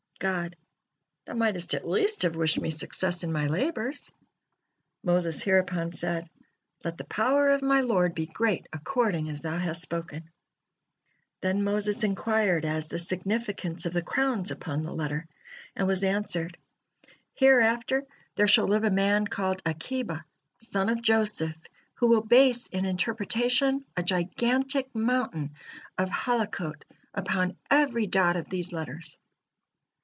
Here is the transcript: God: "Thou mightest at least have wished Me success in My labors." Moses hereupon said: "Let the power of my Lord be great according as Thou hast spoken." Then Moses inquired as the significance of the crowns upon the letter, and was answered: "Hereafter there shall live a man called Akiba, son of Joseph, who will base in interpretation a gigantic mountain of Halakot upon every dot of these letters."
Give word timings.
God: 0.19 0.55
"Thou 1.25 1.33
mightest 1.33 1.73
at 1.73 1.87
least 1.89 2.21
have 2.21 2.35
wished 2.35 2.61
Me 2.61 2.69
success 2.69 3.23
in 3.23 3.31
My 3.31 3.47
labors." 3.47 4.11
Moses 5.03 5.41
hereupon 5.41 5.93
said: 5.93 6.29
"Let 6.83 6.99
the 6.99 7.05
power 7.05 7.49
of 7.49 7.63
my 7.63 7.79
Lord 7.81 8.13
be 8.13 8.27
great 8.27 8.67
according 8.71 9.29
as 9.29 9.41
Thou 9.41 9.57
hast 9.57 9.81
spoken." 9.81 10.29
Then 11.41 11.63
Moses 11.63 12.03
inquired 12.03 12.65
as 12.65 12.87
the 12.87 12.99
significance 12.99 13.87
of 13.87 13.93
the 13.93 14.03
crowns 14.03 14.51
upon 14.51 14.83
the 14.83 14.93
letter, 14.93 15.25
and 15.75 15.87
was 15.87 16.03
answered: 16.03 16.55
"Hereafter 17.33 18.05
there 18.35 18.45
shall 18.47 18.67
live 18.67 18.83
a 18.83 18.91
man 18.91 19.25
called 19.25 19.63
Akiba, 19.65 20.23
son 20.59 20.89
of 20.89 21.01
Joseph, 21.01 21.57
who 21.95 22.05
will 22.05 22.21
base 22.21 22.67
in 22.67 22.85
interpretation 22.85 23.85
a 23.97 24.03
gigantic 24.03 24.93
mountain 24.93 25.55
of 25.97 26.09
Halakot 26.11 26.83
upon 27.11 27.57
every 27.71 28.05
dot 28.05 28.35
of 28.35 28.49
these 28.49 28.71
letters." 28.71 29.17